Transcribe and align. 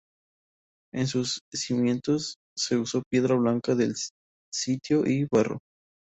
En 0.95 1.05
sus 1.05 1.41
cimientos 1.53 2.37
se 2.57 2.75
usó 2.75 3.03
piedra 3.07 3.35
blanda 3.35 3.75
del 3.75 3.93
sitio 4.51 5.05
y 5.05 5.27
barro. 5.31 5.59